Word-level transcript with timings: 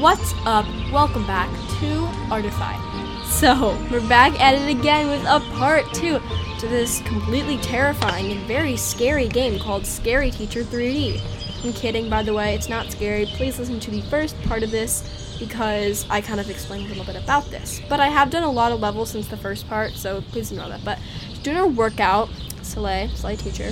What's 0.00 0.32
up? 0.46 0.64
Welcome 0.90 1.26
back 1.26 1.50
to 1.78 2.08
Artify. 2.30 2.74
So, 3.24 3.76
we're 3.90 4.08
back 4.08 4.32
at 4.40 4.54
it 4.54 4.66
again 4.66 5.10
with 5.10 5.22
a 5.26 5.40
part 5.58 5.84
two 5.92 6.18
to 6.58 6.68
this 6.68 7.02
completely 7.02 7.58
terrifying 7.58 8.32
and 8.32 8.40
very 8.46 8.78
scary 8.78 9.28
game 9.28 9.58
called 9.58 9.84
Scary 9.84 10.30
Teacher 10.30 10.62
3D. 10.62 11.20
I'm 11.66 11.74
kidding, 11.74 12.08
by 12.08 12.22
the 12.22 12.32
way, 12.32 12.54
it's 12.54 12.70
not 12.70 12.90
scary. 12.90 13.26
Please 13.26 13.58
listen 13.58 13.78
to 13.78 13.90
the 13.90 14.00
first 14.00 14.40
part 14.44 14.62
of 14.62 14.70
this 14.70 15.36
because 15.38 16.06
I 16.08 16.22
kind 16.22 16.40
of 16.40 16.48
explained 16.48 16.86
a 16.86 16.88
little 16.88 17.04
bit 17.04 17.22
about 17.22 17.50
this. 17.50 17.82
But 17.86 18.00
I 18.00 18.08
have 18.08 18.30
done 18.30 18.44
a 18.44 18.50
lot 18.50 18.72
of 18.72 18.80
levels 18.80 19.10
since 19.10 19.28
the 19.28 19.36
first 19.36 19.68
part, 19.68 19.92
so 19.92 20.22
please 20.32 20.50
ignore 20.50 20.70
that. 20.70 20.82
But 20.82 20.98
doing 21.42 21.58
our 21.58 21.68
workout, 21.68 22.30
Soleil, 22.62 23.10
Soleil 23.10 23.36
teacher. 23.36 23.70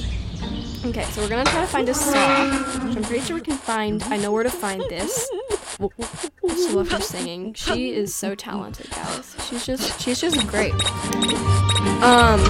Okay, 0.85 1.05
so 1.05 1.23
we're 1.23 1.31
gonna 1.31 1.45
try 1.45 1.63
to 1.63 1.67
find 1.67 1.89
a 1.89 1.95
saw, 1.95 2.85
which 2.87 2.97
I'm 2.99 3.03
pretty 3.03 3.25
sure 3.25 3.37
we 3.37 3.43
can 3.43 3.57
find. 3.57 4.03
I 4.05 4.19
know 4.19 4.31
where 4.31 4.43
to 4.43 4.51
find 4.51 4.83
this. 4.91 5.27
I 5.81 6.73
love 6.73 6.91
her 6.91 7.01
singing. 7.01 7.55
She 7.55 7.93
is 7.93 8.15
so 8.15 8.35
talented, 8.35 8.91
guys. 8.91 9.37
She's 9.49 9.65
just 9.65 10.01
she's 10.01 10.21
just 10.21 10.47
great. 10.49 10.73
Um 12.03 12.43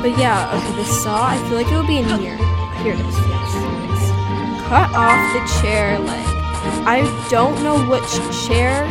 but 0.00 0.16
yeah, 0.18 0.50
okay, 0.54 0.76
the 0.76 0.84
saw, 0.84 1.26
I 1.28 1.38
feel 1.48 1.56
like 1.56 1.66
it'll 1.66 1.86
be 1.86 1.98
in 1.98 2.04
here. 2.20 2.36
Here 2.82 2.94
it 2.94 3.00
is, 3.00 3.16
yes. 3.16 3.54
is. 3.54 4.68
Cut 4.68 4.90
off 4.94 5.32
the 5.32 5.60
chair 5.60 5.98
leg. 5.98 6.26
I 6.86 7.26
don't 7.28 7.60
know 7.62 7.78
which 7.88 8.46
chair 8.46 8.86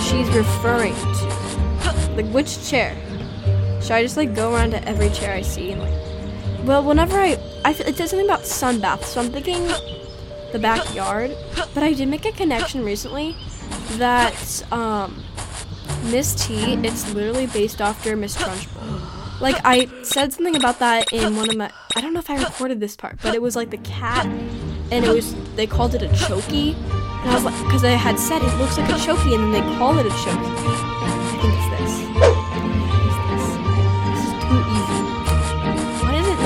she's 0.00 0.28
referring 0.30 0.94
to. 0.94 2.14
Like 2.16 2.26
which 2.32 2.68
chair? 2.68 2.96
Should 3.80 3.92
I 3.92 4.02
just 4.02 4.16
like 4.16 4.34
go 4.34 4.52
around 4.52 4.72
to 4.72 4.88
every 4.88 5.10
chair 5.10 5.34
I 5.34 5.42
see 5.42 5.70
and 5.70 5.80
like 5.80 5.94
well 6.66 6.82
whenever 6.82 7.16
I 7.16 7.38
I 7.64 7.72
feel, 7.72 7.86
it 7.86 7.96
says 7.96 8.10
something 8.10 8.26
about 8.26 8.40
sunbath, 8.40 9.04
so 9.04 9.20
I'm 9.20 9.30
thinking 9.30 9.68
the 10.52 10.58
backyard. 10.58 11.36
But 11.74 11.82
I 11.82 11.92
did 11.92 12.08
make 12.08 12.24
a 12.24 12.32
connection 12.32 12.84
recently 12.84 13.36
that 13.92 14.62
um, 14.72 15.24
Miss 16.04 16.34
T, 16.34 16.74
it's 16.84 17.12
literally 17.12 17.46
based 17.46 17.80
after 17.80 18.16
Miss 18.16 18.36
Trunchbull. 18.36 19.40
Like 19.40 19.56
I 19.64 19.88
said 20.02 20.32
something 20.32 20.56
about 20.56 20.78
that 20.80 21.12
in 21.12 21.34
one 21.34 21.48
of 21.48 21.56
my 21.56 21.70
I 21.96 22.00
don't 22.00 22.12
know 22.12 22.20
if 22.20 22.28
I 22.28 22.36
recorded 22.36 22.78
this 22.78 22.94
part, 22.94 23.18
but 23.22 23.34
it 23.34 23.40
was 23.40 23.56
like 23.56 23.70
the 23.70 23.78
cat 23.78 24.26
and 24.26 25.04
it 25.04 25.08
was 25.08 25.34
they 25.56 25.66
called 25.66 25.94
it 25.94 26.02
a 26.02 26.08
chokey. 26.08 26.74
And 26.74 27.30
I 27.30 27.34
was 27.34 27.44
like 27.44 27.64
because 27.64 27.84
I 27.84 27.90
had 27.90 28.18
said 28.18 28.42
it 28.42 28.54
looks 28.58 28.76
like 28.76 28.88
a 28.90 28.94
chokey 28.94 29.34
and 29.34 29.52
then 29.52 29.52
they 29.52 29.76
call 29.78 29.98
it 29.98 30.06
a 30.06 30.10
chokey. 30.10 31.19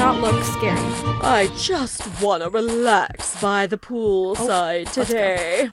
Not 0.05 0.21
look 0.21 0.45
scary? 0.45 0.79
I 1.23 1.51
just 1.57 2.21
wanna 2.21 2.51
relax 2.51 3.41
by 3.41 3.67
the 3.67 3.79
poolside 3.79 4.95
go. 4.95 5.03
today. 5.03 5.71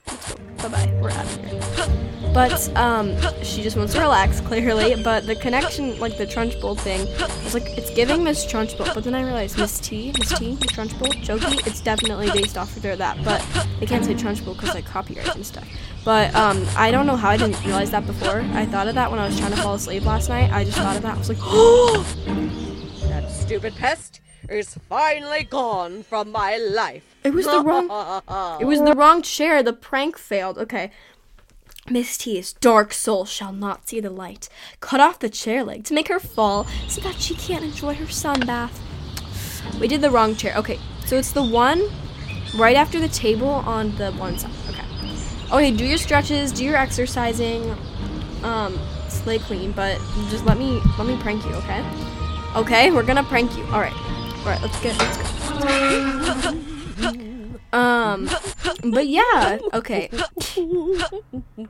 Bye 0.56 0.68
bye. 0.68 0.98
We're 1.02 1.10
out 1.10 1.26
of 1.26 1.44
here. 1.44 2.32
But 2.32 2.74
um, 2.74 3.14
she 3.42 3.62
just 3.62 3.76
wants 3.76 3.92
to 3.92 4.00
relax, 4.00 4.40
clearly. 4.40 4.94
But 5.02 5.26
the 5.26 5.36
connection, 5.36 5.98
like 6.00 6.16
the 6.16 6.24
Trunchbull 6.24 6.80
thing, 6.80 7.00
was 7.44 7.52
like 7.52 7.76
it's 7.76 7.90
giving 7.90 8.24
Miss 8.24 8.46
Trunchbull. 8.46 8.94
But 8.94 9.04
then 9.04 9.14
I 9.14 9.22
realized 9.22 9.58
Miss 9.58 9.78
T, 9.78 10.14
Miss 10.18 10.32
T, 10.38 10.52
Miss 10.52 10.72
Trunchbull, 10.72 11.12
chokey, 11.22 11.66
it's 11.66 11.82
definitely 11.82 12.30
based 12.30 12.56
off 12.56 12.74
of 12.74 12.82
that. 12.84 13.22
But 13.22 13.46
they 13.80 13.86
can't 13.86 14.02
say 14.02 14.14
Trunchbull 14.14 14.56
because 14.56 14.74
like 14.74 14.86
copyright 14.86 15.36
and 15.36 15.44
stuff. 15.44 15.68
But 16.06 16.34
um, 16.34 16.66
I 16.74 16.90
don't 16.90 17.06
know 17.06 17.16
how 17.16 17.28
I 17.28 17.36
didn't 17.36 17.62
realize 17.66 17.90
that 17.90 18.06
before. 18.06 18.40
I 18.54 18.64
thought 18.64 18.88
of 18.88 18.94
that 18.94 19.10
when 19.10 19.20
I 19.20 19.26
was 19.26 19.38
trying 19.38 19.52
to 19.52 19.58
fall 19.58 19.74
asleep 19.74 20.06
last 20.06 20.30
night. 20.30 20.50
I 20.50 20.64
just 20.64 20.78
thought 20.78 20.96
of 20.96 21.02
that. 21.02 21.16
I 21.16 21.18
was 21.18 21.28
like, 21.28 21.38
oh, 21.42 22.06
That 23.08 23.30
stupid 23.30 23.74
pest 23.76 24.21
is 24.48 24.74
finally 24.88 25.44
gone 25.44 26.02
from 26.02 26.32
my 26.32 26.56
life. 26.56 27.04
It 27.24 27.32
was 27.32 27.46
the 27.46 27.60
wrong. 27.60 27.86
It 28.60 28.64
was 28.64 28.80
the 28.80 28.94
wrong 28.94 29.22
chair. 29.22 29.62
The 29.62 29.72
prank 29.72 30.18
failed. 30.18 30.58
Okay. 30.58 30.90
Miss 31.90 32.16
T's 32.16 32.52
dark 32.52 32.92
soul 32.92 33.24
shall 33.24 33.52
not 33.52 33.88
see 33.88 33.98
the 33.98 34.10
light. 34.10 34.48
Cut 34.80 35.00
off 35.00 35.18
the 35.18 35.28
chair 35.28 35.64
leg 35.64 35.84
to 35.84 35.94
make 35.94 36.08
her 36.08 36.20
fall 36.20 36.64
so 36.88 37.00
that 37.00 37.16
she 37.16 37.34
can't 37.34 37.64
enjoy 37.64 37.94
her 37.94 38.04
sunbath. 38.04 38.78
We 39.80 39.88
did 39.88 40.00
the 40.00 40.10
wrong 40.10 40.36
chair. 40.36 40.54
Okay, 40.56 40.78
so 41.06 41.16
it's 41.16 41.32
the 41.32 41.42
one 41.42 41.82
right 42.56 42.76
after 42.76 43.00
the 43.00 43.08
table 43.08 43.48
on 43.48 43.96
the 43.96 44.12
one 44.12 44.38
side. 44.38 44.52
Okay. 44.68 44.84
Okay, 45.52 45.70
do 45.76 45.84
your 45.84 45.98
stretches, 45.98 46.52
do 46.52 46.64
your 46.64 46.76
exercising, 46.76 47.74
um, 48.44 48.78
slay 49.08 49.38
clean, 49.40 49.72
but 49.72 49.98
just 50.30 50.44
let 50.46 50.58
me 50.58 50.80
let 50.98 51.06
me 51.06 51.16
prank 51.20 51.44
you, 51.44 51.52
okay? 51.54 51.84
Okay, 52.54 52.90
we're 52.92 53.02
gonna 53.02 53.24
prank 53.24 53.56
you. 53.56 53.64
Alright. 53.64 53.92
Alright, 54.42 54.60
let's 54.60 54.80
get 54.80 54.98
let's 54.98 55.16
go. 55.16 56.58
Um, 57.72 58.28
but 58.92 59.06
yeah, 59.06 59.58
okay. 59.72 60.10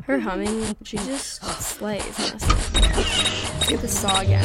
Her 0.05 0.19
humming, 0.19 0.75
she 0.83 0.97
just 0.97 1.45
slays. 1.63 2.19
Let's 2.19 3.69
get 3.69 3.81
the 3.81 3.89
saw 3.89 4.21
again. 4.21 4.45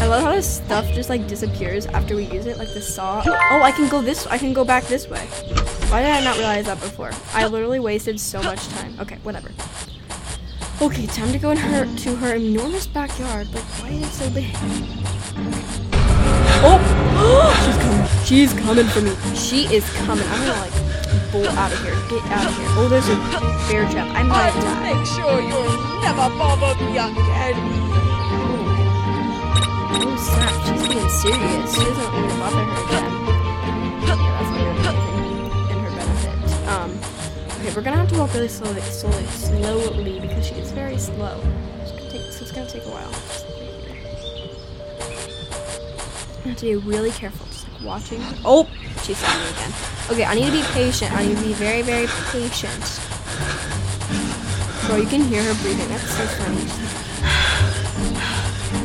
I 0.00 0.06
love 0.06 0.22
how 0.22 0.32
this 0.32 0.56
stuff 0.56 0.86
just 0.92 1.08
like 1.08 1.26
disappears 1.26 1.86
after 1.86 2.14
we 2.14 2.24
use 2.24 2.46
it, 2.46 2.56
like 2.58 2.72
the 2.72 2.80
saw. 2.82 3.22
Oh, 3.26 3.62
I 3.62 3.72
can 3.72 3.88
go 3.88 4.00
this, 4.02 4.26
I 4.26 4.38
can 4.38 4.52
go 4.52 4.64
back 4.64 4.84
this 4.84 5.08
way. 5.08 5.26
Why 5.88 6.02
did 6.02 6.10
I 6.10 6.22
not 6.22 6.36
realize 6.36 6.66
that 6.66 6.80
before? 6.80 7.10
I 7.34 7.46
literally 7.46 7.80
wasted 7.80 8.20
so 8.20 8.42
much 8.42 8.68
time. 8.68 8.98
Okay, 9.00 9.16
whatever. 9.22 9.50
Okay, 10.80 11.06
time 11.06 11.32
to 11.32 11.38
go 11.38 11.50
in 11.50 11.56
her 11.56 11.86
to 11.96 12.16
her 12.16 12.34
enormous 12.34 12.86
backyard. 12.86 13.52
Like, 13.54 13.64
why 13.80 13.88
is 13.88 14.02
it 14.02 14.12
so 14.12 14.30
big? 14.30 15.61
Oh, 16.64 17.52
she's 17.64 17.76
coming. 17.82 18.06
She's 18.24 18.52
coming 18.54 18.86
for 18.86 19.00
me. 19.02 19.34
She 19.36 19.66
is 19.74 19.84
coming. 20.04 20.24
I'm 20.28 20.40
gonna 20.46 20.60
like 20.60 21.32
bolt 21.32 21.48
out 21.58 21.72
of 21.72 21.78
here. 21.82 21.94
Get 22.08 22.22
out 22.30 22.46
of 22.46 22.56
here. 22.56 22.66
Oh, 22.78 22.88
there's 22.88 23.08
a 23.08 23.16
bear 23.68 23.88
trap. 23.90 24.08
I 24.14 24.20
I 24.20 24.22
might 24.22 24.54
will 24.54 24.62
die. 24.62 24.94
make 24.94 25.06
sure 25.06 25.40
you'll 25.40 26.00
never 26.00 26.28
bother 26.38 26.74
me 26.84 26.92
again. 26.98 27.56
Oh 29.94 30.16
snap, 30.16 30.54
she's 30.66 30.88
being 30.88 31.08
serious. 31.08 31.74
She 31.74 31.84
doesn't 31.84 32.12
want 32.12 32.22
me 32.22 32.28
to 32.28 32.36
bother 32.38 32.64
her 32.64 32.84
again. 32.84 33.06
Yeah, 34.06 34.16
that's 34.38 34.50
not 34.84 34.94
really 35.08 35.72
in 35.72 35.78
her 35.84 35.90
benefit. 35.90 36.68
Um, 36.68 36.90
okay, 37.60 37.74
we're 37.74 37.82
gonna 37.82 37.96
have 37.96 38.08
to 38.08 38.18
walk 38.18 38.32
really 38.34 38.48
slowly, 38.48 38.80
slowly, 38.82 39.26
slowly 39.26 40.20
because 40.20 40.46
she 40.46 40.54
is 40.56 40.70
very 40.72 40.98
slow. 40.98 41.40
It's 41.82 41.92
gonna 41.92 42.10
take, 42.10 42.32
so 42.32 42.42
it's 42.42 42.52
gonna 42.52 42.66
take 42.68 42.84
a 42.86 42.90
while. 42.90 43.12
I 46.44 46.48
have 46.48 46.58
to 46.58 46.64
be 46.64 46.74
really 46.74 47.10
careful, 47.12 47.46
just 47.46 47.68
like 47.68 47.82
watching. 47.82 48.20
Oh, 48.44 48.68
she's 49.02 49.16
seeing 49.16 49.44
me 49.44 49.50
again. 49.50 49.72
Okay, 50.10 50.24
I 50.24 50.34
need 50.34 50.46
to 50.46 50.52
be 50.52 50.62
patient. 50.72 51.12
I 51.12 51.24
need 51.24 51.36
to 51.36 51.42
be 51.42 51.52
very, 51.52 51.82
very 51.82 52.06
patient. 52.32 52.82
Bro, 54.86 54.96
you 54.96 55.06
can 55.06 55.22
hear 55.22 55.42
her 55.42 55.54
breathing. 55.62 55.88
That's 55.88 56.10
so 56.10 56.26
funny. 56.26 56.66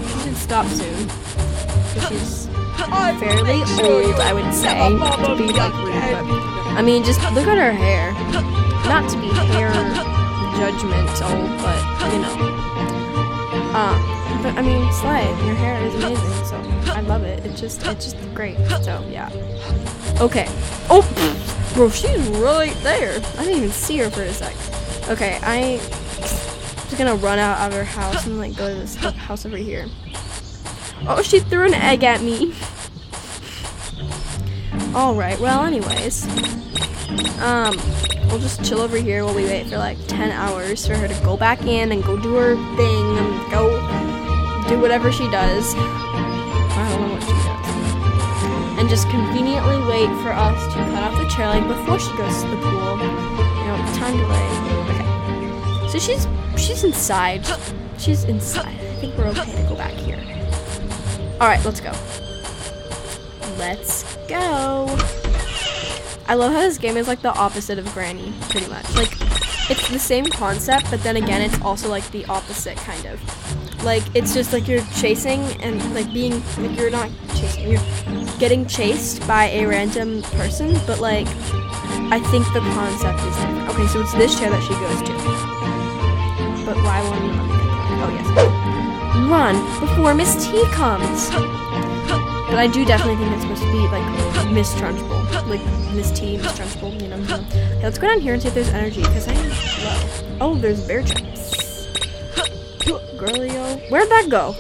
She 0.06 0.20
should 0.24 0.38
stop 0.38 0.68
soon. 0.68 1.10
she's 2.08 2.48
fairly 3.20 3.62
old, 3.84 4.20
I 4.22 4.34
would 4.34 4.54
say, 4.54 4.78
to 4.78 5.36
be 5.36 5.52
like 5.52 5.74
rude, 5.74 5.96
but 5.96 6.78
I 6.78 6.84
mean, 6.84 7.04
just 7.04 7.20
look 7.34 7.48
at 7.48 7.58
her 7.58 7.72
hair. 7.72 8.14
Not 8.86 9.10
to 9.10 9.18
be 9.20 9.30
hair 9.50 9.72
judgmental, 10.58 11.58
but 11.62 12.14
you 12.14 12.20
know. 12.20 12.58
Um, 13.74 14.17
but 14.42 14.58
I 14.58 14.62
mean, 14.62 14.92
Slay, 14.94 15.26
your 15.46 15.56
hair 15.56 15.82
is 15.84 15.96
amazing, 15.96 16.46
so 16.46 16.56
I 16.94 17.02
love 17.02 17.24
it. 17.24 17.46
It's 17.46 17.60
just, 17.60 17.86
it's 17.86 18.12
just 18.12 18.34
great. 18.34 18.58
So 18.82 19.06
yeah. 19.10 19.30
Okay. 20.20 20.46
Oh, 20.90 21.04
bro, 21.74 21.90
she's 21.90 22.28
right 22.30 22.76
there. 22.84 23.16
I 23.16 23.46
didn't 23.46 23.58
even 23.58 23.72
see 23.72 23.98
her 24.00 24.10
for 24.10 24.22
a 24.22 24.34
sec. 24.34 24.54
Okay, 25.10 25.40
I 25.44 25.78
just 25.78 26.98
gonna 26.98 27.16
run 27.16 27.40
out 27.40 27.68
of 27.68 27.74
her 27.74 27.84
house 27.84 28.26
and 28.26 28.38
like 28.38 28.56
go 28.56 28.68
to 28.68 28.80
this 28.80 28.96
house 28.96 29.46
over 29.46 29.58
here. 29.58 29.88
Oh, 31.08 31.22
she 31.22 31.40
threw 31.40 31.66
an 31.66 31.74
egg 31.74 32.04
at 32.04 32.22
me. 32.22 32.54
Alright, 34.96 35.40
well, 35.40 35.64
anyways. 35.64 36.26
Um, 37.40 37.78
we'll 38.28 38.40
just 38.40 38.66
chill 38.66 38.82
over 38.82 38.98
here 38.98 39.24
while 39.24 39.36
we 39.36 39.46
wait 39.46 39.68
for 39.68 39.78
like 39.78 39.98
10 40.08 40.32
hours 40.32 40.88
for 40.88 40.96
her 40.96 41.08
to 41.08 41.24
go 41.24 41.38
back 41.38 41.62
in 41.66 41.92
and 41.92 42.04
go 42.04 42.20
do 42.20 42.34
her 42.34 42.56
thing 42.76 43.18
and 43.18 43.52
go 43.52 43.87
do 44.68 44.80
whatever 44.80 45.12
she 45.12 45.30
does. 45.30 45.76
I 45.76 46.90
don't 46.90 47.02
know 47.02 47.14
what 47.14 47.24
she 47.24 47.32
does. 47.32 48.80
And 48.80 48.90
just 48.90 49.10
conveniently 49.10 49.78
wait 49.88 50.10
for 50.22 50.32
us 50.32 50.62
to 50.74 50.80
cut 50.80 51.04
off 51.04 51.16
the 51.18 51.44
leg 51.44 51.68
before 51.68 52.00
she 52.00 52.16
goes 52.18 52.44
to 52.44 52.50
the 52.50 52.58
pool. 52.58 52.98
You 52.98 53.64
know, 53.66 53.78
time 53.96 54.18
delay. 54.18 54.50
Okay. 54.92 55.90
So 55.90 56.00
she's 56.00 56.28
she's 56.58 56.84
inside. 56.84 57.46
She's 57.98 58.26
inside. 58.26 58.68
I 58.68 58.96
think 59.00 59.18
we're 59.18 59.28
okay 59.28 59.56
to 59.56 59.64
go 59.70 59.76
back 59.76 59.94
here. 59.94 60.20
Alright, 61.40 61.64
let's 61.64 61.80
go. 61.80 61.92
Let's 63.58 64.16
go. 64.28 64.86
I 66.28 66.34
love 66.34 66.52
how 66.52 66.60
this 66.60 66.78
game 66.78 66.98
is 66.98 67.08
like 67.08 67.22
the 67.22 67.34
opposite 67.34 67.80
of 67.80 67.92
Granny, 67.94 68.34
pretty 68.50 68.68
much. 68.68 68.96
Like, 68.96 69.12
it's 69.70 69.88
the 69.90 70.00
same 70.00 70.26
concept, 70.26 70.92
but 70.92 71.02
then 71.02 71.16
again, 71.16 71.42
it's 71.42 71.62
also 71.62 71.90
like 71.90 72.10
the 72.12 72.26
opposite, 72.26 72.76
kind 72.78 73.06
of. 73.06 73.20
Like, 73.84 74.04
it's 74.16 74.34
just 74.34 74.52
like 74.54 74.68
you're 74.68 74.84
chasing 75.00 75.42
and 75.62 75.82
like 75.94 76.12
being, 76.12 76.44
like, 76.58 76.78
you're 76.78 76.90
not 76.90 77.10
chasing, 77.36 77.72
you're 77.72 77.82
getting 78.40 78.66
chased 78.66 79.26
by 79.28 79.46
a 79.50 79.66
random 79.66 80.22
person, 80.24 80.78
but 80.86 81.00
like, 81.00 81.28
I 82.10 82.20
think 82.32 82.46
the 82.54 82.60
concept 82.60 83.20
is 83.20 83.36
different. 83.36 83.70
Okay, 83.70 83.88
so 83.88 84.02
it's 84.02 84.14
this 84.14 84.38
chair 84.40 84.50
that 84.50 84.62
she 84.64 84.74
goes 84.74 85.02
to. 85.04 85.14
But 86.66 86.76
why 86.84 87.02
won't 87.02 87.24
you? 87.24 87.32
Oh, 88.00 88.10
yes. 88.14 88.28
Run 89.30 89.56
before 89.80 90.14
Miss 90.14 90.36
T 90.46 90.64
comes. 90.72 91.30
But 92.50 92.60
I 92.60 92.68
do 92.68 92.86
definitely 92.86 93.18
think 93.18 93.34
it's 93.34 93.42
supposed 93.42 93.62
to 93.62 93.72
be 93.72 93.80
like 93.88 94.06
Miss 94.52 94.74
Trunchbull. 94.76 95.48
Like 95.48 95.62
Miss 95.94 96.12
T, 96.12 96.38
Miss 96.38 96.54
Trunchbull, 96.54 97.02
you 97.02 97.08
know. 97.10 97.18
Okay, 97.36 97.84
let's 97.84 97.98
go 97.98 98.08
down 98.08 98.20
here 98.22 98.34
and 98.34 98.42
see 98.42 98.48
if 98.48 98.54
there's 98.54 98.70
energy, 98.70 99.02
because 99.02 99.28
I 99.28 99.34
am 99.34 99.50
low. 99.84 100.38
Oh, 100.40 100.56
there's 100.56 100.86
bear 100.88 101.04
traps. 101.04 101.37
Where'd 103.20 104.10
that 104.10 104.28
go? 104.30 104.56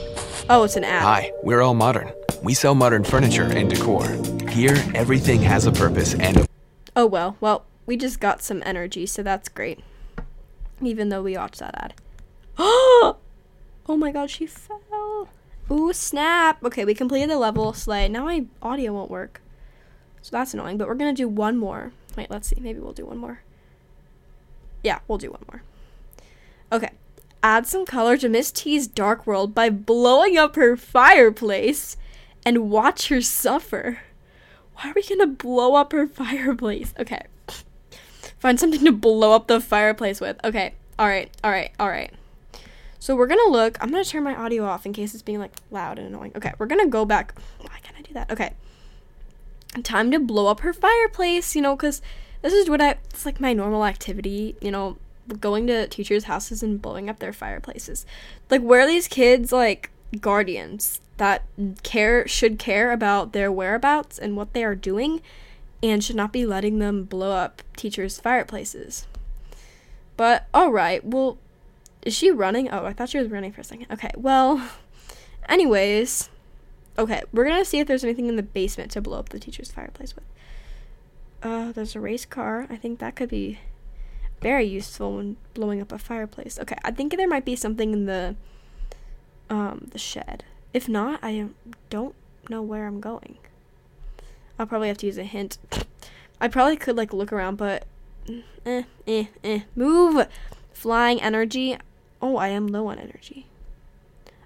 Oh, 0.50 0.64
it's 0.64 0.76
an 0.76 0.84
ad. 0.84 1.04
Hi, 1.04 1.32
we're 1.44 1.60
AllModern. 1.60 2.12
We 2.42 2.56
sell 2.56 2.74
modern 2.74 3.04
furniture 3.04 3.44
and 3.44 3.70
decor. 3.70 4.08
Here, 4.50 4.76
everything 4.96 5.42
has 5.44 5.68
a 5.68 5.72
purpose 5.72 6.16
and 6.16 6.38
a 6.38 6.48
Oh 6.96 7.06
well, 7.06 7.38
well, 7.40 7.66
we 7.86 7.98
just 7.98 8.20
got 8.20 8.42
some 8.42 8.64
energy, 8.66 9.06
so 9.06 9.22
that's 9.22 9.48
great. 9.48 9.82
Even 10.82 11.10
though 11.10 11.22
we 11.22 11.38
watched 11.38 11.60
that 11.60 11.76
ad. 11.76 11.94
oh 12.58 13.18
my 13.88 14.12
god, 14.12 14.32
she 14.32 14.48
fell. 14.48 15.30
Ooh, 15.70 15.94
snap. 15.94 16.64
Okay, 16.64 16.84
we 16.84 16.96
completed 16.96 17.30
the 17.30 17.38
level, 17.38 17.74
Slay. 17.74 18.08
Now 18.08 18.26
my 18.26 18.48
audio 18.64 18.92
won't 18.92 19.12
work. 19.12 19.40
So 20.24 20.32
that's 20.32 20.56
annoying, 20.56 20.80
but 20.80 20.88
we're 20.88 20.96
gonna 20.96 21.14
do 21.14 21.28
one 21.28 21.58
more. 21.58 21.92
Wait, 22.18 22.32
let's 22.32 22.48
see. 22.48 22.58
Maybe 22.60 22.80
we'll 22.80 22.94
do 22.94 23.06
one 23.06 23.20
more. 23.20 23.42
Yeah, 24.84 25.00
we'll 25.08 25.20
do 25.20 25.30
one 25.30 25.46
more. 25.48 25.62
Okay. 26.72 26.90
Add 27.44 27.68
some 27.68 27.86
color 27.86 28.18
to 28.18 28.30
Miss 28.30 28.52
T's 28.52 28.88
dark 28.88 29.28
world 29.28 29.54
by 29.54 29.70
blowing 29.70 30.38
up 30.38 30.56
her 30.56 30.76
fireplace 30.76 31.96
and 32.46 32.70
watch 32.70 33.10
her 33.10 33.22
suffer. 33.22 34.00
Why 34.76 34.90
are 34.90 34.94
we 34.96 35.04
gonna 35.04 35.28
blow 35.28 35.76
up 35.76 35.92
her 35.92 36.08
fireplace? 36.08 36.94
Okay. 37.00 37.22
Find 38.40 38.60
something 38.60 38.84
to 38.86 38.92
blow 38.92 39.34
up 39.34 39.48
the 39.48 39.60
fireplace 39.60 40.22
with. 40.22 40.38
Okay. 40.44 40.74
Alright, 41.00 41.32
alright, 41.44 41.72
alright. 41.80 42.14
So 43.00 43.16
we're 43.16 43.28
gonna 43.28 43.50
look. 43.50 43.78
I'm 43.82 43.92
gonna 43.92 44.04
turn 44.04 44.24
my 44.24 44.36
audio 44.36 44.66
off 44.66 44.86
in 44.86 44.94
case 44.94 45.14
it's 45.14 45.24
being 45.24 45.40
like 45.40 45.54
loud 45.72 46.00
and 46.00 46.08
annoying. 46.08 46.32
Okay, 46.36 46.54
we're 46.58 46.66
gonna 46.66 46.88
go 46.88 47.06
back. 47.06 47.34
Why 47.60 47.80
can't 47.82 47.98
I 47.98 48.02
do 48.02 48.14
that? 48.14 48.32
Okay. 48.32 48.54
Time 49.84 50.12
to 50.12 50.20
blow 50.20 50.48
up 50.48 50.62
her 50.62 50.74
fireplace, 50.74 51.56
you 51.56 51.62
know, 51.62 51.76
because 51.76 52.02
this 52.42 52.54
is 52.54 52.70
what 52.70 52.82
I. 52.82 52.98
It's 53.12 53.26
like 53.26 53.40
my 53.40 53.54
normal 53.54 53.86
activity, 53.86 54.56
you 54.60 54.72
know, 54.72 54.98
going 55.40 55.68
to 55.68 55.88
teachers' 55.88 56.26
houses 56.26 56.64
and 56.64 56.82
blowing 56.82 57.10
up 57.10 57.20
their 57.20 57.34
fireplaces. 57.34 58.06
Like, 58.50 58.62
where 58.62 58.82
are 58.82 58.88
these 58.88 59.08
kids, 59.08 59.52
like, 59.52 59.92
guardians 60.20 61.00
that 61.18 61.44
care, 61.84 62.28
should 62.28 62.60
care 62.60 62.92
about 62.92 63.34
their 63.34 63.52
whereabouts 63.52 64.18
and 64.18 64.36
what 64.36 64.54
they 64.54 64.64
are 64.64 64.76
doing 64.76 65.22
and 65.84 66.04
should 66.04 66.16
not 66.16 66.34
be 66.34 66.46
letting 66.46 66.80
them 66.80 67.04
blow 67.04 67.32
up 67.32 67.62
teachers' 67.76 68.20
fireplaces? 68.20 69.08
But, 70.16 70.48
alright, 70.56 71.06
well, 71.06 71.38
is 72.02 72.16
she 72.16 72.32
running? 72.32 72.70
Oh, 72.72 72.86
I 72.86 72.94
thought 72.94 73.10
she 73.10 73.20
was 73.20 73.30
running 73.30 73.52
for 73.52 73.62
a 73.62 73.64
second. 73.64 73.88
Okay, 73.92 74.12
well, 74.16 74.70
anyways, 75.50 76.30
okay, 76.98 77.22
we're 77.32 77.46
gonna 77.46 77.66
see 77.66 77.80
if 77.80 77.88
there's 77.88 78.04
anything 78.04 78.28
in 78.28 78.36
the 78.36 78.44
basement 78.44 78.92
to 78.92 79.02
blow 79.02 79.20
up 79.20 79.30
the 79.30 79.40
teacher's 79.40 79.72
fireplace 79.72 80.16
with. 80.16 80.24
Uh, 81.44 81.72
there's 81.72 81.96
a 81.96 82.00
race 82.00 82.26
car. 82.26 82.66
I 82.70 82.76
think 82.76 83.00
that 83.00 83.16
could 83.16 83.30
be 83.30 83.60
very 84.42 84.66
useful 84.66 85.16
when 85.18 85.38
blowing 85.54 85.82
up 85.82 85.92
a 85.92 85.98
fireplace. 85.98 86.60
Okay, 86.60 86.78
I 86.84 86.92
think 86.92 87.16
there 87.16 87.28
might 87.28 87.46
be 87.46 87.56
something 87.56 87.94
in 87.94 88.06
the 88.06 88.36
um 89.50 89.88
the 89.92 89.98
shed. 89.98 90.44
If 90.74 90.88
not, 90.88 91.20
I 91.24 91.48
don't 91.90 92.16
know 92.50 92.62
where 92.62 92.88
I'm 92.88 93.00
going. 93.00 93.38
I'll 94.60 94.66
probably 94.66 94.88
have 94.88 94.98
to 95.00 95.06
use 95.06 95.18
a 95.18 95.24
hint. 95.24 95.58
I 96.42 96.48
probably 96.48 96.78
could 96.78 96.98
like 96.98 97.14
look 97.14 97.34
around, 97.34 97.56
but 97.56 97.86
eh, 98.66 98.84
eh, 99.08 99.26
eh. 99.44 99.62
Move. 99.76 100.28
Flying 100.72 101.22
energy. 101.22 101.78
Oh, 102.22 102.38
I 102.38 102.50
am 102.50 102.68
low 102.68 102.88
on 102.88 103.00
energy. 103.00 103.48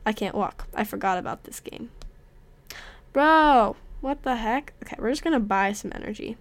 I 0.05 0.13
can't 0.13 0.35
walk. 0.35 0.67
I 0.73 0.83
forgot 0.83 1.17
about 1.17 1.43
this 1.43 1.59
game. 1.59 1.91
Bro, 3.13 3.75
what 3.99 4.23
the 4.23 4.37
heck? 4.37 4.73
Okay, 4.83 4.95
we're 4.97 5.09
just 5.09 5.23
gonna 5.23 5.39
buy 5.39 5.73
some 5.73 5.91
energy. 5.93 6.37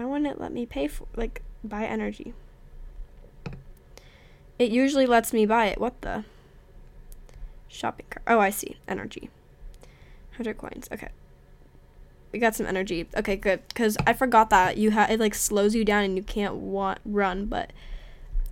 Why 0.00 0.06
wouldn't 0.06 0.30
it 0.30 0.40
let 0.40 0.50
me 0.50 0.64
pay 0.64 0.88
for 0.88 1.06
like 1.14 1.42
buy 1.62 1.84
energy? 1.84 2.32
It 4.58 4.70
usually 4.70 5.04
lets 5.04 5.34
me 5.34 5.44
buy 5.44 5.66
it. 5.66 5.78
What 5.78 6.00
the? 6.00 6.24
Shopping 7.68 8.06
cart. 8.08 8.22
Oh, 8.26 8.40
I 8.40 8.48
see. 8.48 8.78
Energy. 8.88 9.28
100 10.36 10.56
coins. 10.56 10.88
Okay. 10.90 11.08
We 12.32 12.38
got 12.38 12.54
some 12.54 12.64
energy. 12.64 13.08
Okay, 13.14 13.36
good. 13.36 13.60
Cuz 13.74 13.98
I 14.06 14.14
forgot 14.14 14.48
that 14.48 14.78
you 14.78 14.90
have 14.92 15.10
it 15.10 15.20
like 15.20 15.34
slows 15.34 15.74
you 15.74 15.84
down 15.84 16.04
and 16.04 16.16
you 16.16 16.22
can't 16.22 16.54
want 16.54 17.00
run, 17.04 17.44
but 17.44 17.70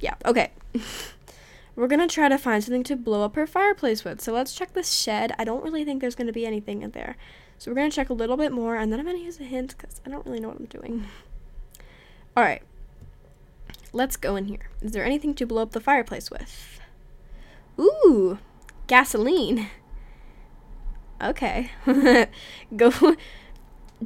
yeah. 0.00 0.16
Okay. 0.26 0.50
We're 1.76 1.88
gonna 1.88 2.08
try 2.08 2.28
to 2.28 2.36
find 2.36 2.62
something 2.62 2.84
to 2.84 2.96
blow 2.96 3.24
up 3.24 3.36
her 3.36 3.46
fireplace 3.46 4.04
with. 4.04 4.20
So 4.20 4.34
let's 4.34 4.52
check 4.52 4.74
this 4.74 4.92
shed. 4.92 5.34
I 5.38 5.44
don't 5.44 5.64
really 5.64 5.82
think 5.82 6.02
there's 6.02 6.14
gonna 6.14 6.30
be 6.30 6.44
anything 6.44 6.82
in 6.82 6.90
there. 6.90 7.16
So 7.56 7.70
we're 7.70 7.76
gonna 7.76 7.90
check 7.90 8.10
a 8.10 8.14
little 8.14 8.36
bit 8.36 8.52
more, 8.52 8.76
and 8.76 8.92
then 8.92 9.00
I'm 9.00 9.06
gonna 9.06 9.18
use 9.18 9.40
a 9.40 9.44
hint 9.44 9.76
because 9.78 10.02
I 10.04 10.10
don't 10.10 10.26
really 10.26 10.40
know 10.40 10.48
what 10.48 10.60
I'm 10.60 10.66
doing. 10.66 11.06
All 12.38 12.44
right. 12.44 12.62
Let's 13.92 14.16
go 14.16 14.36
in 14.36 14.44
here. 14.44 14.70
Is 14.80 14.92
there 14.92 15.04
anything 15.04 15.34
to 15.34 15.44
blow 15.44 15.60
up 15.60 15.72
the 15.72 15.80
fireplace 15.80 16.30
with? 16.30 16.78
Ooh, 17.80 18.38
gasoline. 18.86 19.66
Okay. 21.20 21.72
go 22.76 23.16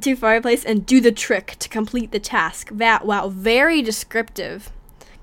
to 0.01 0.15
fireplace 0.15 0.65
and 0.65 0.83
do 0.83 0.99
the 0.99 1.11
trick 1.11 1.57
to 1.59 1.69
complete 1.69 2.11
the 2.11 2.17
task. 2.17 2.69
That 2.71 3.05
wow, 3.05 3.29
very 3.29 3.83
descriptive. 3.83 4.71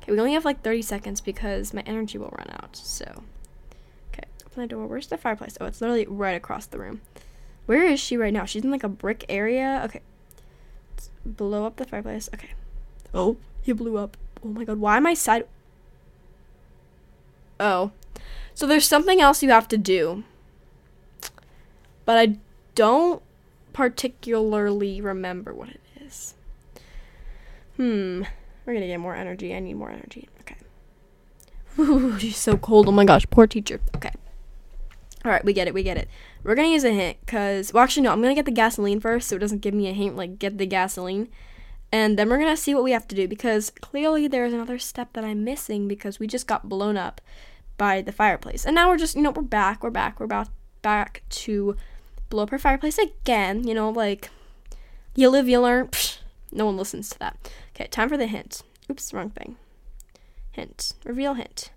Okay, 0.01 0.12
we 0.12 0.21
only 0.21 0.35
have 0.35 0.45
like 0.45 0.62
30 0.62 0.81
seconds 0.83 1.21
because 1.21 1.75
my 1.75 1.83
energy 1.87 2.17
will 2.17 2.33
run 2.39 2.53
out. 2.62 2.77
So, 2.77 3.25
okay, 4.12 4.29
open 4.47 4.62
the 4.62 4.69
door. 4.69 4.87
Where's 4.87 5.09
the 5.09 5.17
fireplace? 5.19 5.59
Oh, 5.61 5.67
it's 5.67 5.81
literally 5.81 6.07
right 6.07 6.37
across 6.37 6.67
the 6.67 6.79
room. 6.79 7.01
Where 7.67 7.85
is 7.85 7.99
she 7.99 8.17
right 8.17 8.33
now? 8.33 8.45
She's 8.45 8.62
in 8.62 8.71
like 8.71 8.85
a 8.85 8.89
brick 8.89 9.25
area. 9.29 9.83
Okay, 9.87 10.03
Let's 10.93 11.11
blow 11.27 11.67
up 11.67 11.75
the 11.75 11.85
fireplace. 11.85 12.29
Okay. 12.33 12.51
Oh, 13.12 13.37
he 13.62 13.73
blew 13.73 13.97
up. 13.97 14.17
Oh 14.45 14.49
my 14.49 14.65
god, 14.65 14.79
why 14.79 14.97
am 14.97 15.07
I 15.07 15.15
side? 15.15 15.47
Oh, 17.59 17.93
so 18.55 18.67
there's 18.67 18.87
something 18.87 19.21
else 19.21 19.43
you 19.43 19.51
have 19.51 19.69
to 19.69 19.79
do, 19.79 20.25
but 22.05 22.19
I 22.19 22.37
don't 22.75 23.23
particularly 23.73 25.01
remember 25.01 25.53
what 25.53 25.69
it 25.69 25.81
is. 26.05 26.35
Hmm. 27.77 28.23
We're 28.65 28.75
gonna 28.75 28.87
get 28.87 29.01
more 29.01 29.15
energy. 29.15 29.55
I 29.55 29.61
need 29.61 29.75
more 29.75 29.91
energy. 29.91 30.29
Okay. 30.41 30.57
Ooh, 31.79 32.19
she's 32.19 32.37
so 32.37 32.57
cold. 32.57 32.88
Oh 32.88 32.93
my 32.93 33.05
gosh, 33.05 33.26
poor 33.31 33.47
teacher. 33.47 33.81
Okay. 33.97 34.12
All 35.25 35.31
right, 35.31 35.45
we 35.45 35.52
get 35.52 35.69
it. 35.69 35.75
We 35.75 35.83
get 35.83 35.99
it. 35.99 36.09
We're 36.45 36.55
gonna 36.55 36.69
use 36.69 36.85
a 36.85 36.93
hint 36.93 37.19
because, 37.25 37.73
well, 37.73 37.85
actually, 37.85 38.05
no. 38.05 38.12
I'm 38.12 38.23
gonna 38.23 38.35
get 38.35 38.47
the 38.47 38.50
gasoline 38.50 39.00
first, 39.00 39.29
so 39.29 39.37
it 39.37 39.40
doesn't 39.40 39.61
give 39.61 39.75
me 39.75 39.88
a 39.88 39.93
hint. 39.93 40.17
Like, 40.17 40.38
get 40.38 40.57
the 40.57 40.67
gasoline, 40.67 41.29
and 41.92 42.18
then 42.18 42.28
we're 42.28 42.38
gonna 42.38 42.56
see 42.56 42.75
what 42.75 42.85
we 42.85 42.92
have 42.92 43.09
to 43.09 43.14
do 43.14 43.26
because 43.26 43.70
clearly 43.80 44.28
there's 44.28 44.52
another 44.52 44.78
step 44.78 45.12
that 45.14 45.25
I'm 45.25 45.44
missing 45.44 45.88
because 45.88 46.18
we 46.18 46.26
just 46.26 46.47
got 46.47 46.68
blown 46.68 46.97
up 46.97 47.20
by 47.76 48.02
the 48.02 48.12
fireplace, 48.12 48.64
and 48.64 48.75
now 48.75 48.88
we're 48.88 48.99
just, 48.99 49.16
you 49.16 49.23
know, 49.23 49.30
we're 49.30 49.42
back. 49.42 49.82
We're 49.82 49.90
back. 49.90 50.20
We're 50.20 50.26
about 50.26 50.49
back 50.82 51.23
to 51.30 51.76
blow 52.28 52.44
up 52.44 52.50
her 52.50 52.59
fireplace 52.59 52.99
again. 52.99 53.66
You 53.66 53.75
know, 53.75 53.90
like 53.90 54.30
you 55.14 55.28
live, 55.30 55.49
you 55.49 55.61
learn. 55.61 55.88
Psh, 55.88 56.18
no 56.52 56.66
one 56.66 56.76
listens 56.76 57.11
to 57.11 57.18
that. 57.20 57.50
Okay, 57.75 57.87
time 57.88 58.09
for 58.09 58.16
the 58.16 58.26
hint. 58.26 58.62
Oops, 58.90 59.14
wrong 59.14 59.30
thing. 59.30 59.56
Hint. 60.52 60.92
Reveal 61.04 61.35
hint. 61.35 61.70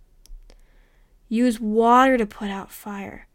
Use 1.29 1.59
water 1.59 2.17
to 2.17 2.25
put 2.25 2.49
out 2.49 2.71
fire 2.71 3.27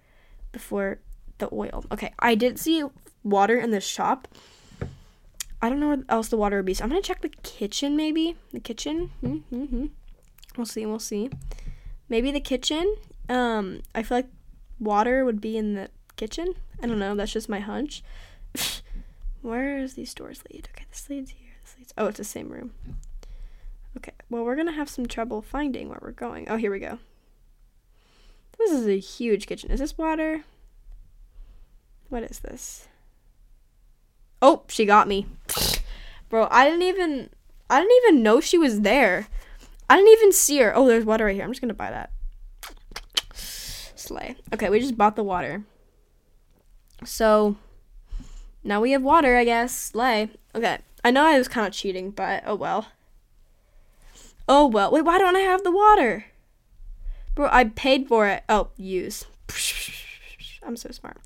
before 0.53 0.99
the 1.39 1.49
oil. 1.53 1.85
Okay, 1.93 2.13
I 2.19 2.35
did 2.35 2.59
see 2.59 2.85
water 3.23 3.59
in 3.59 3.71
the 3.71 3.81
shop. 3.81 4.29
I 5.61 5.69
don't 5.69 5.81
know 5.81 5.89
what 5.89 6.01
else 6.09 6.29
the 6.29 6.37
water 6.37 6.57
would 6.57 6.67
be. 6.67 6.75
So 6.75 6.85
I'm 6.85 6.91
gonna 6.91 7.03
check 7.03 7.21
the 7.21 7.33
kitchen, 7.43 7.97
maybe 7.97 8.37
the 8.53 8.61
kitchen. 8.61 9.11
Mm-hmm. 9.23 9.87
We'll 10.57 10.67
see. 10.67 10.87
We'll 10.87 10.99
see. 10.99 11.31
Maybe 12.09 12.31
the 12.31 12.41
kitchen. 12.41 12.97
Um, 13.29 13.83
I 13.95 14.03
feel 14.03 14.19
like 14.19 14.29
water 14.79 15.25
would 15.25 15.41
be 15.41 15.57
in 15.57 15.75
the 15.75 15.91
kitchen. 16.17 16.55
I 16.83 16.87
don't 16.87 16.99
know. 16.99 17.15
That's 17.15 17.33
just 17.33 17.49
my 17.49 17.61
hunch. 17.61 18.03
Where 19.43 19.79
does 19.81 19.95
these 19.95 20.15
doors 20.15 20.43
lead? 20.51 20.69
Okay, 20.75 20.85
this 20.91 21.09
leads 21.09 21.31
here. 21.33 21.53
This 21.63 21.75
leads. 21.79 21.95
Oh, 21.99 22.07
it's 22.07 22.19
the 22.19 22.25
same 22.25 22.49
room. 22.49 22.73
Okay. 23.97 24.13
Well, 24.31 24.45
we're 24.45 24.57
gonna 24.57 24.73
have 24.73 24.89
some 24.89 25.07
trouble 25.07 25.43
finding 25.43 25.89
where 25.89 25.99
we're 26.01 26.13
going. 26.13 26.49
Oh, 26.49 26.57
here 26.57 26.71
we 26.71 26.79
go. 26.79 26.99
This 28.59 28.71
is 28.73 28.87
a 28.87 28.99
huge 28.99 29.47
kitchen. 29.47 29.71
Is 29.71 29.81
this 29.81 29.97
water? 29.97 30.43
What 32.09 32.25
is 32.25 32.41
this? 32.41 32.89
Oh, 34.41 34.63
she 34.69 34.85
got 34.85 35.09
me. 35.09 35.27
Bro, 36.29 36.49
I 36.51 36.65
didn't 36.65 36.83
even 36.83 37.31
I 37.71 37.81
didn't 37.81 37.97
even 38.05 38.23
know 38.23 38.41
she 38.41 38.59
was 38.59 38.81
there. 38.83 39.27
I 39.91 39.97
didn't 39.97 40.13
even 40.13 40.33
see 40.33 40.59
her. 40.59 40.75
Oh, 40.75 40.87
there's 40.87 41.05
water 41.05 41.25
right 41.25 41.35
here. 41.35 41.45
I'm 41.45 41.51
just 41.51 41.61
gonna 41.61 41.75
buy 41.75 41.91
that. 41.91 42.11
Slay. 43.35 44.37
Okay, 44.53 44.71
we 44.71 44.81
just 44.81 44.97
bought 44.97 45.17
the 45.17 45.25
water. 45.25 45.65
So 47.05 47.57
now 48.65 48.81
we 48.81 48.93
have 48.93 49.03
water, 49.03 49.37
I 49.37 49.45
guess. 49.45 49.75
Slay. 49.75 50.31
Okay. 50.55 50.79
I 51.05 51.11
know 51.11 51.25
I 51.25 51.39
was 51.39 51.49
kind 51.49 51.67
of 51.67 51.73
cheating, 51.73 52.11
but 52.11 52.43
oh 52.47 52.55
well. 52.55 52.89
Oh 54.49 54.67
well. 54.67 54.91
Wait, 54.91 55.05
why 55.05 55.19
don't 55.19 55.37
I 55.37 55.41
have 55.41 55.63
the 55.63 55.71
water? 55.71 56.27
Bro, 57.35 57.49
I 57.53 57.65
paid 57.65 58.09
for 58.09 58.27
it. 58.27 58.43
Oh, 58.49 58.69
use. 58.77 59.25
I'm 60.63 60.77
so 60.77 60.91
smart. 60.91 61.19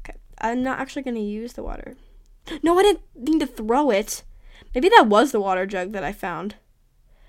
Okay, 0.00 0.18
I'm 0.40 0.62
not 0.62 0.78
actually 0.78 1.02
gonna 1.02 1.20
use 1.20 1.52
the 1.52 1.62
water. 1.62 1.96
No, 2.62 2.78
I 2.78 2.82
didn't 2.82 3.02
need 3.14 3.40
to 3.40 3.46
throw 3.46 3.90
it. 3.90 4.22
Maybe 4.74 4.88
that 4.90 5.06
was 5.06 5.32
the 5.32 5.40
water 5.40 5.66
jug 5.66 5.92
that 5.92 6.04
I 6.04 6.12
found. 6.12 6.56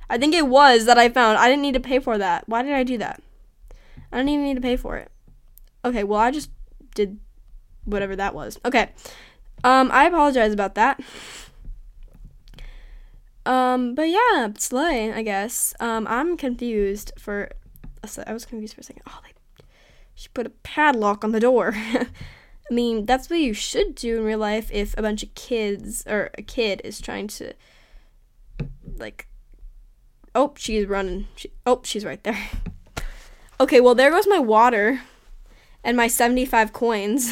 I 0.10 0.18
think 0.18 0.34
it 0.34 0.48
was 0.48 0.86
that 0.86 0.98
I 0.98 1.10
found. 1.10 1.38
I 1.38 1.48
didn't 1.48 1.62
need 1.62 1.74
to 1.74 1.80
pay 1.80 2.00
for 2.00 2.18
that. 2.18 2.48
Why 2.48 2.62
did 2.62 2.74
I 2.74 2.84
do 2.84 2.98
that? 2.98 3.22
I 4.12 4.18
didn't 4.18 4.30
even 4.30 4.46
need 4.46 4.56
to 4.56 4.62
pay 4.62 4.76
for 4.76 4.98
it. 4.98 5.12
Okay, 5.84 6.04
well 6.04 6.20
I 6.20 6.32
just 6.32 6.50
did 6.94 7.20
whatever 7.86 8.16
that 8.16 8.36
was. 8.36 8.60
Okay. 8.66 8.90
Um, 9.64 9.90
I 9.92 10.06
apologize 10.06 10.54
about 10.54 10.76
that. 10.76 11.00
Um, 13.46 13.96
but 13.96 14.10
yeah, 14.10 14.50
slay, 14.58 15.14
I 15.14 15.22
guess. 15.22 15.74
Um, 15.80 16.08
I'm 16.10 16.36
confused 16.36 17.12
for. 17.18 17.52
I 18.28 18.34
was 18.34 18.46
confused 18.46 18.76
for 18.76 18.82
a 18.82 18.84
second. 18.84 19.04
Oh, 19.08 19.20
they 19.24 19.34
she 20.16 20.30
put 20.30 20.48
a 20.48 20.52
padlock 20.52 21.24
on 21.24 21.32
the 21.32 21.40
door. 21.40 21.76
I 22.70 22.74
mean, 22.74 23.06
that's 23.06 23.30
what 23.30 23.40
you 23.40 23.54
should 23.54 23.94
do 23.96 24.18
in 24.18 24.24
real 24.24 24.40
life 24.40 24.72
if 24.72 24.98
a 24.98 25.02
bunch 25.02 25.22
of 25.22 25.34
kids 25.36 26.04
or 26.08 26.32
a 26.38 26.42
kid 26.42 26.82
is 26.84 27.00
trying 27.00 27.28
to 27.28 27.54
like 28.98 29.28
Oh, 30.34 30.54
she's 30.58 30.86
running. 30.86 31.28
She, 31.36 31.52
oh, 31.66 31.80
she's 31.86 32.04
right 32.04 32.22
there. 32.24 32.38
okay, 33.60 33.80
well 33.80 33.96
there 33.96 34.12
goes 34.12 34.28
my 34.28 34.40
water 34.40 35.02
and 35.84 35.96
my 35.96 36.08
75 36.08 36.74
coins. 36.74 37.32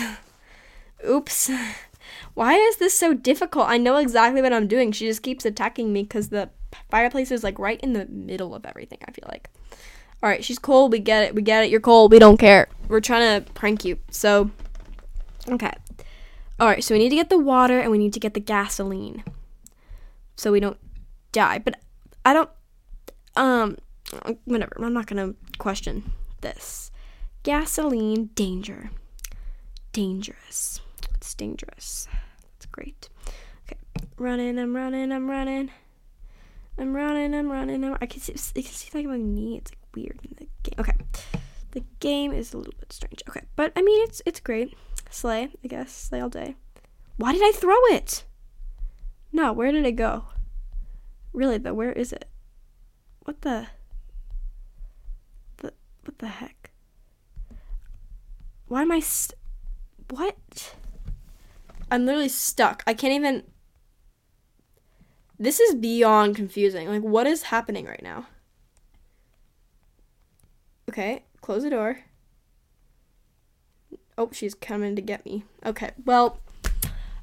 Oops. 1.07 1.51
Why 2.33 2.55
is 2.55 2.77
this 2.77 2.97
so 2.97 3.13
difficult? 3.13 3.67
I 3.67 3.77
know 3.77 3.97
exactly 3.97 4.41
what 4.41 4.53
I'm 4.53 4.67
doing. 4.67 4.91
She 4.91 5.07
just 5.07 5.21
keeps 5.21 5.45
attacking 5.45 5.91
me 5.91 6.05
cuz 6.05 6.29
the 6.29 6.49
fireplace 6.89 7.31
is 7.31 7.43
like 7.43 7.59
right 7.59 7.79
in 7.81 7.93
the 7.93 8.05
middle 8.05 8.55
of 8.55 8.65
everything, 8.65 8.99
I 9.07 9.11
feel 9.11 9.27
like. 9.27 9.49
All 10.21 10.29
right, 10.29 10.43
she's 10.43 10.57
cold. 10.57 10.93
We 10.93 10.99
get 10.99 11.23
it. 11.23 11.35
We 11.35 11.41
get 11.41 11.65
it. 11.65 11.69
You're 11.69 11.81
cold. 11.81 12.11
We 12.11 12.19
don't 12.19 12.37
care. 12.37 12.69
We're 12.87 13.01
trying 13.01 13.43
to 13.43 13.51
prank 13.51 13.83
you. 13.83 13.99
So 14.09 14.51
Okay. 15.49 15.71
All 16.59 16.67
right, 16.67 16.83
so 16.83 16.93
we 16.95 16.99
need 16.99 17.09
to 17.09 17.15
get 17.15 17.29
the 17.29 17.39
water 17.39 17.79
and 17.79 17.91
we 17.91 17.97
need 17.97 18.13
to 18.13 18.19
get 18.19 18.33
the 18.33 18.39
gasoline 18.39 19.23
so 20.35 20.51
we 20.51 20.59
don't 20.59 20.77
die. 21.31 21.59
But 21.59 21.79
I 22.23 22.33
don't, 22.33 22.49
um, 23.35 23.77
whatever. 24.45 24.75
I'm 24.79 24.93
not 24.93 25.07
going 25.07 25.33
to 25.33 25.57
question 25.57 26.11
this. 26.41 26.91
Gasoline, 27.43 28.29
danger. 28.35 28.91
Dangerous. 29.91 30.79
It's 31.15 31.33
dangerous. 31.33 32.07
That's 32.53 32.65
great. 32.67 33.09
Okay, 33.65 33.77
running, 34.17 34.59
I'm 34.59 34.75
running, 34.75 35.11
I'm 35.11 35.29
running. 35.29 35.71
I'm 36.77 36.95
running, 36.95 37.35
I'm 37.35 37.51
running. 37.51 37.83
I'm, 37.83 37.97
I 38.01 38.05
can 38.05 38.19
see, 38.19 38.33
I 38.33 38.61
can 38.61 38.71
see 38.71 38.89
like 38.93 39.05
my 39.05 39.17
knee. 39.17 39.57
It's 39.57 39.71
like 39.71 39.95
weird 39.95 40.19
in 40.23 40.35
the 40.37 40.47
game. 40.63 40.75
Okay, 40.79 40.95
the 41.71 41.83
game 41.99 42.33
is 42.33 42.53
a 42.53 42.57
little 42.57 42.73
bit 42.79 42.91
strange. 42.91 43.21
Okay, 43.29 43.41
but 43.55 43.71
I 43.75 43.81
mean 43.81 44.03
it's 44.07 44.21
it's 44.25 44.39
great. 44.39 44.75
Slay, 45.13 45.49
I 45.63 45.67
guess. 45.67 45.91
Slay 45.93 46.19
all 46.19 46.29
day. 46.29 46.55
Why 47.17 47.33
did 47.33 47.43
I 47.43 47.51
throw 47.51 47.77
it? 47.91 48.23
No, 49.31 49.53
where 49.53 49.71
did 49.71 49.85
it 49.85 49.91
go? 49.91 50.25
Really 51.33 51.59
though, 51.59 51.75
where 51.75 51.91
is 51.91 52.11
it? 52.11 52.25
What 53.23 53.41
the 53.41 53.67
the 55.57 55.71
what 56.03 56.17
the 56.17 56.27
heck? 56.27 56.71
Why 58.67 58.81
am 58.81 58.91
I 58.91 58.99
st- 58.99 59.39
what? 60.09 60.75
I'm 61.91 62.07
literally 62.07 62.27
stuck. 62.27 62.83
I 62.87 62.95
can't 62.95 63.13
even 63.13 63.43
This 65.37 65.59
is 65.59 65.75
beyond 65.75 66.35
confusing. 66.35 66.89
Like 66.89 67.03
what 67.03 67.27
is 67.27 67.43
happening 67.43 67.85
right 67.85 68.01
now? 68.01 68.25
Okay, 70.89 71.23
close 71.41 71.61
the 71.61 71.69
door. 71.69 71.99
Oh, 74.17 74.29
she's 74.31 74.53
coming 74.53 74.95
to 74.95 75.01
get 75.01 75.25
me. 75.25 75.43
Okay, 75.65 75.91
well, 76.05 76.39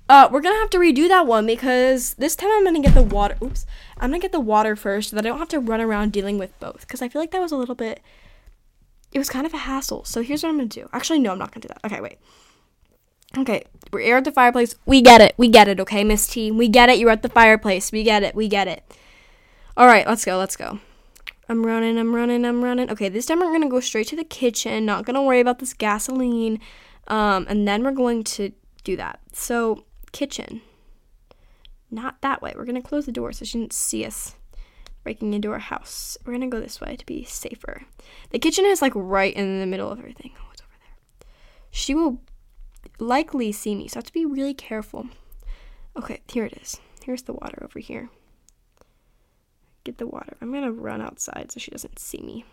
uh, 0.09 0.29
we're 0.31 0.41
gonna 0.41 0.57
have 0.57 0.71
to 0.71 0.79
redo 0.79 1.07
that 1.09 1.27
one 1.27 1.47
because 1.47 2.15
this 2.15 2.35
time 2.35 2.51
I'm 2.51 2.65
gonna 2.65 2.81
get 2.81 2.95
the 2.95 3.03
water. 3.03 3.37
Oops, 3.41 3.65
I'm 3.99 4.11
gonna 4.11 4.19
get 4.19 4.33
the 4.33 4.41
water 4.41 4.75
first 4.75 5.11
so 5.11 5.17
that 5.17 5.25
I 5.25 5.29
don't 5.29 5.39
have 5.39 5.49
to 5.51 5.61
run 5.61 5.81
around 5.81 6.13
dealing 6.13 6.37
with 6.37 6.59
both 6.59 6.81
because 6.81 7.01
I 7.01 7.09
feel 7.09 7.23
like 7.23 7.31
that 7.31 7.41
was 7.41 7.53
a 7.53 7.57
little 7.57 7.77
bit. 7.77 8.01
It 9.13 9.19
was 9.19 9.29
kind 9.29 9.47
of 9.47 9.55
a 9.55 9.59
hassle. 9.59 10.05
So 10.05 10.23
here's 10.23 10.43
what 10.43 10.49
I'm 10.49 10.57
gonna 10.57 10.69
do. 10.69 10.89
Actually, 10.93 11.21
no, 11.21 11.31
I'm 11.31 11.39
not 11.39 11.53
gonna 11.53 11.63
do 11.63 11.69
that. 11.69 11.85
Okay, 11.85 12.01
wait. 12.01 12.19
Okay, 13.39 13.63
we're 13.93 14.01
here 14.01 14.17
at 14.17 14.25
the 14.25 14.33
fireplace. 14.33 14.75
We 14.85 15.01
get 15.01 15.21
it. 15.21 15.35
We 15.37 15.47
get 15.47 15.69
it. 15.69 15.79
Okay, 15.79 16.03
Miss 16.03 16.27
T. 16.27 16.51
We 16.51 16.67
get 16.67 16.89
it. 16.89 16.99
You're 16.99 17.11
at 17.11 17.23
the 17.23 17.29
fireplace. 17.29 17.93
We 17.93 18.03
get 18.03 18.25
it. 18.25 18.35
We 18.35 18.49
get 18.49 18.67
it. 18.67 18.83
All 19.77 19.87
right, 19.87 20.07
let's 20.07 20.25
go. 20.25 20.37
Let's 20.39 20.57
go. 20.57 20.81
I'm 21.51 21.67
running, 21.67 21.99
I'm 21.99 22.15
running, 22.15 22.45
I'm 22.45 22.63
running. 22.63 22.89
Okay, 22.93 23.09
this 23.09 23.27
time 23.27 23.41
we're 23.41 23.51
gonna 23.51 23.69
go 23.69 23.81
straight 23.81 24.07
to 24.09 24.17
the 24.17 24.23
kitchen, 24.23 24.87
not 24.87 25.05
gonna 25.05 25.21
worry 25.21 25.41
about 25.41 25.59
this 25.59 25.75
gasoline. 25.75 26.61
Um, 27.09 27.45
and 27.49 27.67
then 27.67 27.83
we're 27.83 27.91
going 27.91 28.23
to 28.23 28.53
do 28.85 28.97
that. 28.97 29.19
So, 29.33 29.85
kitchen. 30.13 30.63
Not 31.91 32.21
that 32.21 32.41
way. 32.41 32.55
We're 32.57 32.67
gonna 32.67 32.81
close 32.81 33.05
the 33.05 33.11
door 33.11 33.33
so 33.33 33.45
she 33.45 33.59
didn't 33.59 33.73
see 33.73 34.05
us 34.05 34.37
breaking 35.03 35.35
into 35.35 35.51
our 35.51 35.59
house. 35.59 36.17
We're 36.25 36.35
gonna 36.35 36.47
go 36.47 36.61
this 36.61 36.81
way 36.81 36.95
to 36.95 37.05
be 37.05 37.25
safer. 37.25 37.83
The 38.31 38.39
kitchen 38.39 38.65
is 38.65 38.81
like 38.81 38.93
right 38.95 39.35
in 39.35 39.59
the 39.59 39.67
middle 39.67 39.91
of 39.91 39.99
everything. 39.99 40.31
Oh, 40.39 40.51
it's 40.53 40.63
over 40.63 40.71
there. 40.79 41.27
She 41.73 41.97
will 41.97 42.21
likely 43.01 43.51
see 43.51 43.75
me, 43.75 43.89
so 43.89 43.97
I 43.97 43.99
have 43.99 44.05
to 44.05 44.13
be 44.13 44.25
really 44.25 44.55
careful. 44.55 45.09
Okay, 45.97 46.21
here 46.29 46.45
it 46.45 46.57
is. 46.63 46.81
Here's 47.05 47.23
the 47.23 47.33
water 47.33 47.65
over 47.65 47.81
here 47.81 48.09
get 49.85 49.99
the 49.99 50.07
water. 50.07 50.37
I'm 50.41 50.53
gonna 50.53 50.73
run 50.73 51.01
outside 51.01 51.51
so 51.51 51.61
she 51.61 51.71
doesn't 51.71 51.99
see 51.99 52.21
me. 52.23 52.45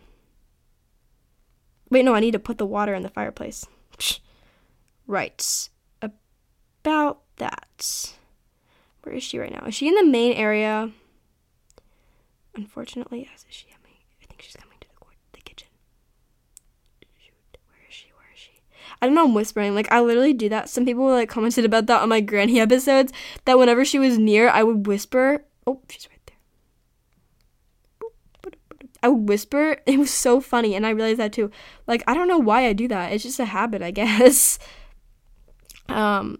Wait, 1.89 2.03
no, 2.03 2.13
I 2.13 2.19
need 2.19 2.31
to 2.31 2.39
put 2.39 2.57
the 2.57 2.65
water 2.65 2.93
in 2.93 3.03
the 3.03 3.09
fireplace. 3.09 3.65
right. 5.07 5.69
About 6.01 7.21
that. 7.37 8.13
Where 9.03 9.15
is 9.15 9.23
she 9.23 9.39
right 9.39 9.51
now? 9.51 9.65
Is 9.67 9.75
she 9.75 9.87
in 9.87 9.95
the 9.95 10.05
main 10.05 10.33
area? 10.33 10.91
Unfortunately, 12.55 13.27
yes. 13.29 13.45
Is 13.49 13.55
she 13.55 13.67
me? 13.85 14.05
I 14.21 14.25
think 14.25 14.41
she's 14.41 14.55
coming 14.55 14.77
to 14.81 14.87
the, 14.87 15.05
the 15.33 15.41
kitchen. 15.41 15.67
Shoot. 17.17 17.57
Where 17.67 17.79
is 17.87 17.93
she? 17.93 18.07
Where 18.09 18.27
is 18.33 18.39
she? 18.39 18.51
I 19.01 19.05
don't 19.05 19.15
know, 19.15 19.25
I'm 19.25 19.33
whispering. 19.33 19.75
Like, 19.75 19.91
I 19.91 20.01
literally 20.01 20.33
do 20.33 20.49
that. 20.49 20.69
Some 20.69 20.85
people 20.85 21.05
like 21.07 21.29
commented 21.29 21.65
about 21.65 21.85
that 21.85 22.01
on 22.01 22.09
my 22.09 22.19
granny 22.19 22.59
episodes. 22.59 23.13
That 23.45 23.57
whenever 23.57 23.85
she 23.85 23.99
was 23.99 24.17
near, 24.17 24.49
I 24.49 24.63
would 24.63 24.87
whisper. 24.87 25.45
Oh, 25.65 25.81
she's 25.89 26.07
right 26.09 26.16
I 29.07 29.09
would 29.09 29.29
whisper. 29.29 29.77
It 29.85 29.97
was 29.97 30.11
so 30.11 30.41
funny, 30.41 30.75
and 30.75 30.85
I 30.85 30.89
realized 30.89 31.19
that 31.19 31.31
too. 31.31 31.49
Like 31.87 32.03
I 32.07 32.13
don't 32.13 32.27
know 32.27 32.37
why 32.37 32.67
I 32.67 32.73
do 32.73 32.89
that. 32.89 33.13
It's 33.13 33.23
just 33.23 33.39
a 33.39 33.45
habit, 33.45 33.81
I 33.81 33.91
guess. 34.01 34.59
Um, 35.87 36.39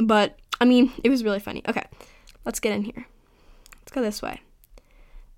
but 0.00 0.36
I 0.60 0.64
mean, 0.64 0.92
it 1.04 1.10
was 1.10 1.22
really 1.22 1.38
funny. 1.38 1.62
Okay, 1.68 1.84
let's 2.44 2.58
get 2.58 2.72
in 2.72 2.82
here. 2.82 3.06
Let's 3.80 3.92
go 3.92 4.02
this 4.02 4.20
way. 4.20 4.40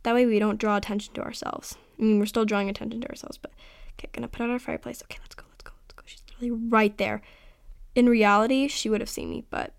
That 0.04 0.14
way 0.14 0.24
we 0.24 0.38
don't 0.38 0.58
draw 0.58 0.78
attention 0.78 1.12
to 1.14 1.22
ourselves. 1.22 1.76
I 1.98 2.02
mean, 2.02 2.18
we're 2.18 2.24
still 2.24 2.46
drawing 2.46 2.70
attention 2.70 3.02
to 3.02 3.08
ourselves, 3.08 3.36
but 3.36 3.52
okay, 3.98 4.08
gonna 4.12 4.28
put 4.28 4.40
out 4.40 4.48
our 4.48 4.58
fireplace. 4.58 5.02
Okay, 5.02 5.18
let's 5.20 5.34
go, 5.34 5.44
let's 5.50 5.62
go, 5.62 5.72
let's 5.82 5.92
go. 5.92 6.02
She's 6.06 6.22
literally 6.30 6.68
right 6.70 6.96
there. 6.96 7.20
In 7.94 8.08
reality, 8.08 8.68
she 8.68 8.88
would 8.88 9.02
have 9.02 9.10
seen 9.10 9.28
me, 9.28 9.44
but 9.50 9.74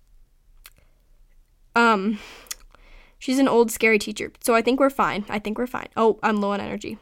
um, 1.76 2.20
She's 3.22 3.38
an 3.38 3.48
old, 3.48 3.70
scary 3.70 4.00
teacher. 4.00 4.32
So 4.40 4.56
I 4.56 4.64
think 4.64 4.80
we're 4.80 4.90
fine. 4.90 5.26
I 5.30 5.38
think 5.38 5.60
we're 5.60 5.68
fine. 5.68 5.90
Oh, 5.96 6.18
I'm 6.24 6.42
low 6.42 6.54
on 6.54 6.60
energy. 6.60 6.98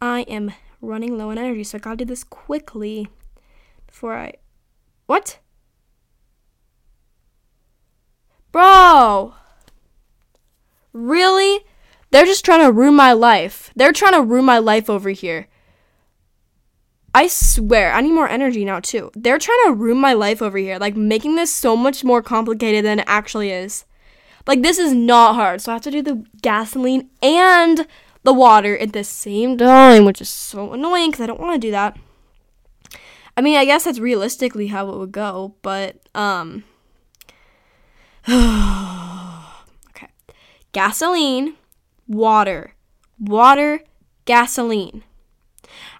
I 0.00 0.20
am 0.22 0.52
running 0.80 1.18
low 1.18 1.30
on 1.30 1.38
energy, 1.38 1.64
so 1.64 1.76
I 1.76 1.80
gotta 1.80 1.96
do 1.96 2.04
this 2.04 2.22
quickly 2.22 3.08
before 3.88 4.14
I. 4.14 4.34
What? 5.06 5.40
Bro! 8.52 9.34
Really? 10.92 11.64
They're 12.12 12.24
just 12.24 12.44
trying 12.44 12.64
to 12.64 12.70
ruin 12.70 12.94
my 12.94 13.12
life. 13.12 13.72
They're 13.74 13.92
trying 13.92 14.12
to 14.12 14.22
ruin 14.22 14.44
my 14.44 14.58
life 14.58 14.88
over 14.88 15.10
here. 15.10 15.48
I 17.12 17.26
swear, 17.26 17.92
I 17.92 18.02
need 18.02 18.12
more 18.12 18.28
energy 18.28 18.64
now, 18.64 18.78
too. 18.78 19.10
They're 19.16 19.38
trying 19.38 19.64
to 19.66 19.74
ruin 19.74 19.98
my 19.98 20.12
life 20.12 20.40
over 20.40 20.58
here, 20.58 20.78
like 20.78 20.94
making 20.94 21.34
this 21.34 21.52
so 21.52 21.76
much 21.76 22.04
more 22.04 22.22
complicated 22.22 22.84
than 22.84 23.00
it 23.00 23.04
actually 23.08 23.50
is. 23.50 23.84
Like 24.46 24.62
this 24.62 24.78
is 24.78 24.92
not 24.92 25.34
hard. 25.34 25.60
So 25.60 25.72
I 25.72 25.74
have 25.76 25.82
to 25.82 25.90
do 25.90 26.02
the 26.02 26.24
gasoline 26.42 27.10
and 27.22 27.86
the 28.22 28.32
water 28.32 28.76
at 28.78 28.92
the 28.92 29.04
same 29.04 29.56
time, 29.58 30.04
which 30.04 30.20
is 30.20 30.28
so 30.28 30.72
annoying 30.72 31.10
because 31.10 31.22
I 31.22 31.26
don't 31.26 31.40
want 31.40 31.54
to 31.60 31.66
do 31.66 31.70
that. 31.70 31.98
I 33.36 33.40
mean, 33.40 33.56
I 33.56 33.64
guess 33.64 33.84
that's 33.84 33.98
realistically 33.98 34.68
how 34.68 34.90
it 34.90 34.98
would 34.98 35.12
go, 35.12 35.54
but 35.62 35.96
um 36.14 36.64
okay. 38.28 40.08
Gasoline, 40.72 41.54
water. 42.06 42.74
Water, 43.18 43.80
gasoline. 44.24 45.04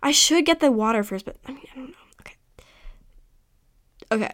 I 0.03 0.13
should 0.13 0.45
get 0.45 0.61
the 0.61 0.71
water 0.71 1.03
first, 1.03 1.25
but 1.25 1.37
I 1.47 1.53
mean, 1.53 1.67
I 1.73 1.77
don't 1.77 1.89
know. 1.89 1.95
Okay. 2.21 2.37
Okay. 4.11 4.33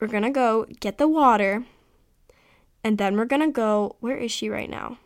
We're 0.00 0.06
going 0.06 0.22
to 0.22 0.30
go 0.30 0.66
get 0.80 0.98
the 0.98 1.08
water 1.08 1.64
and 2.82 2.98
then 2.98 3.16
we're 3.16 3.24
gonna 3.24 3.50
go. 3.50 3.96
Where 4.00 4.16
is 4.16 4.32
she 4.32 4.48
right 4.48 4.70
now? 4.70 4.98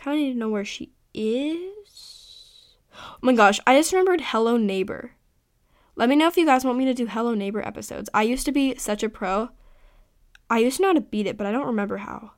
kind 0.00 0.16
of 0.16 0.22
need 0.22 0.32
to 0.32 0.38
know 0.38 0.48
where 0.48 0.64
she 0.64 0.92
is. 1.12 2.76
Oh 2.96 3.18
my 3.20 3.34
gosh, 3.34 3.60
I 3.66 3.76
just 3.76 3.92
remembered 3.92 4.22
Hello 4.22 4.56
Neighbor. 4.56 5.12
Let 5.94 6.08
me 6.08 6.16
know 6.16 6.28
if 6.28 6.36
you 6.36 6.46
guys 6.46 6.64
want 6.64 6.78
me 6.78 6.86
to 6.86 6.94
do 6.94 7.06
Hello 7.06 7.34
Neighbor 7.34 7.66
episodes. 7.66 8.08
I 8.14 8.22
used 8.22 8.46
to 8.46 8.52
be 8.52 8.74
such 8.76 9.02
a 9.02 9.08
pro. 9.08 9.50
I 10.48 10.58
used 10.58 10.78
to 10.78 10.82
know 10.82 10.88
how 10.88 10.94
to 10.94 11.00
beat 11.00 11.26
it, 11.26 11.36
but 11.36 11.46
I 11.46 11.52
don't 11.52 11.66
remember 11.66 11.98
how. 11.98 12.32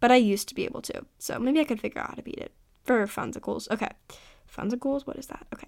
But 0.00 0.12
I 0.12 0.16
used 0.16 0.48
to 0.48 0.54
be 0.54 0.64
able 0.64 0.82
to. 0.82 1.04
So 1.18 1.38
maybe 1.38 1.60
I 1.60 1.64
could 1.64 1.80
figure 1.80 2.00
out 2.00 2.10
how 2.10 2.14
to 2.14 2.22
beat 2.22 2.38
it 2.38 2.52
for 2.84 3.04
Funsicles. 3.06 3.68
Okay. 3.70 3.90
Funsicles? 4.48 5.06
What 5.06 5.16
is 5.16 5.26
that? 5.26 5.46
Okay. 5.52 5.66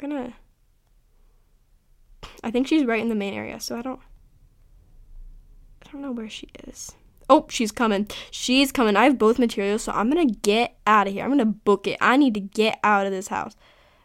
I'm 0.00 0.10
gonna. 0.10 0.34
I 2.44 2.50
think 2.50 2.68
she's 2.68 2.84
right 2.84 3.02
in 3.02 3.08
the 3.08 3.14
main 3.14 3.34
area, 3.34 3.58
so 3.58 3.76
I 3.76 3.82
don't. 3.82 4.00
I 5.90 5.92
don't 5.92 6.02
know 6.02 6.12
where 6.12 6.28
she 6.28 6.48
is. 6.66 6.92
Oh, 7.28 7.46
she's 7.50 7.72
coming. 7.72 8.08
She's 8.30 8.70
coming. 8.72 8.96
I 8.96 9.04
have 9.04 9.18
both 9.18 9.38
materials, 9.38 9.82
so 9.82 9.92
I'm 9.92 10.08
gonna 10.08 10.26
get 10.26 10.78
out 10.86 11.08
of 11.08 11.12
here. 11.12 11.24
I'm 11.24 11.30
gonna 11.30 11.44
book 11.44 11.86
it. 11.86 11.98
I 12.00 12.16
need 12.16 12.34
to 12.34 12.40
get 12.40 12.78
out 12.84 13.06
of 13.06 13.12
this 13.12 13.28
house. 13.28 13.56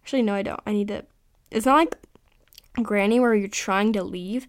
Actually, 0.01 0.23
no, 0.23 0.33
I 0.33 0.41
don't. 0.43 0.59
I 0.65 0.73
need 0.73 0.87
to. 0.89 1.05
It's 1.51 1.65
not 1.65 1.75
like 1.75 1.95
Granny 2.83 3.19
where 3.19 3.33
you're 3.33 3.47
trying 3.47 3.93
to 3.93 4.03
leave. 4.03 4.47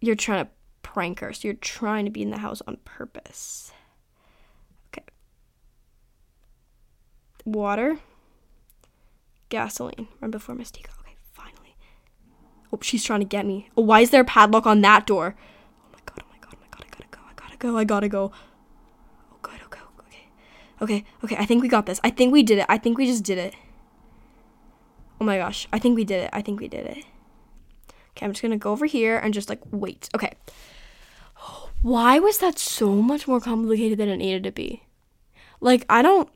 You're 0.00 0.16
trying 0.16 0.44
to 0.44 0.50
prank 0.82 1.20
her. 1.20 1.32
So 1.32 1.48
you're 1.48 1.54
trying 1.54 2.04
to 2.04 2.10
be 2.10 2.22
in 2.22 2.30
the 2.30 2.38
house 2.38 2.62
on 2.66 2.78
purpose. 2.84 3.72
Okay. 4.88 5.04
Water. 7.44 7.98
Gasoline. 9.48 10.08
Run 10.20 10.30
before 10.30 10.54
Mystica. 10.54 10.90
Okay, 11.00 11.16
finally. 11.32 11.76
Oh, 12.72 12.78
she's 12.82 13.04
trying 13.04 13.20
to 13.20 13.26
get 13.26 13.44
me. 13.44 13.68
Oh, 13.76 13.82
why 13.82 14.00
is 14.00 14.10
there 14.10 14.22
a 14.22 14.24
padlock 14.24 14.66
on 14.66 14.80
that 14.80 15.06
door? 15.06 15.36
Oh 15.36 15.92
my 15.92 15.98
god, 16.06 16.24
oh 16.24 16.28
my 16.30 16.38
god, 16.40 16.54
oh 16.54 16.60
my 16.88 17.06
god, 17.10 17.24
I 17.28 17.34
gotta 17.34 17.49
go, 17.60 17.78
I 17.78 17.84
gotta 17.84 18.08
go. 18.08 18.32
Oh 19.32 19.36
good, 19.42 19.60
okay, 19.66 19.80
okay. 20.00 20.28
Okay, 20.82 21.04
okay, 21.22 21.36
I 21.36 21.46
think 21.46 21.62
we 21.62 21.68
got 21.68 21.86
this. 21.86 22.00
I 22.02 22.10
think 22.10 22.32
we 22.32 22.42
did 22.42 22.58
it. 22.58 22.66
I 22.68 22.78
think 22.78 22.98
we 22.98 23.06
just 23.06 23.22
did 23.22 23.38
it. 23.38 23.54
Oh 25.20 25.24
my 25.24 25.38
gosh, 25.38 25.68
I 25.72 25.78
think 25.78 25.94
we 25.94 26.04
did 26.04 26.24
it. 26.24 26.30
I 26.32 26.42
think 26.42 26.58
we 26.58 26.66
did 26.66 26.86
it. 26.86 27.04
Okay, 28.10 28.26
I'm 28.26 28.32
just 28.32 28.42
gonna 28.42 28.58
go 28.58 28.72
over 28.72 28.86
here 28.86 29.16
and 29.16 29.32
just 29.32 29.48
like 29.48 29.60
wait. 29.70 30.08
Okay. 30.14 30.32
Why 31.82 32.18
was 32.18 32.38
that 32.38 32.58
so 32.58 33.00
much 33.00 33.26
more 33.26 33.40
complicated 33.40 33.98
than 33.98 34.10
it 34.10 34.18
needed 34.18 34.42
to 34.44 34.52
be? 34.52 34.82
Like, 35.60 35.86
I 35.88 36.02
don't 36.02 36.28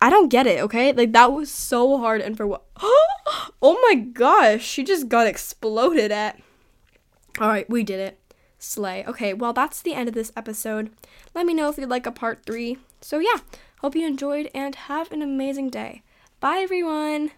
I 0.00 0.10
don't 0.10 0.28
get 0.28 0.46
it, 0.46 0.60
okay? 0.60 0.92
Like 0.92 1.12
that 1.12 1.32
was 1.32 1.50
so 1.50 1.98
hard 1.98 2.20
and 2.20 2.36
for 2.36 2.46
what? 2.46 2.64
oh 3.62 3.78
my 3.88 3.96
gosh, 3.96 4.62
she 4.62 4.84
just 4.84 5.08
got 5.08 5.26
exploded 5.26 6.12
at. 6.12 6.40
All 7.40 7.48
right, 7.48 7.68
we 7.68 7.82
did 7.82 8.00
it. 8.00 8.19
Slay. 8.60 9.04
Okay, 9.06 9.32
well, 9.32 9.52
that's 9.52 9.82
the 9.82 9.94
end 9.94 10.08
of 10.08 10.14
this 10.14 10.30
episode. 10.36 10.90
Let 11.34 11.46
me 11.46 11.54
know 11.54 11.70
if 11.70 11.78
you'd 11.78 11.88
like 11.88 12.06
a 12.06 12.12
part 12.12 12.44
3. 12.44 12.76
So 13.00 13.18
yeah, 13.18 13.40
hope 13.80 13.96
you 13.96 14.06
enjoyed 14.06 14.50
and 14.54 14.74
have 14.74 15.10
an 15.10 15.22
amazing 15.22 15.70
day. 15.70 16.02
Bye 16.40 16.58
everyone. 16.58 17.32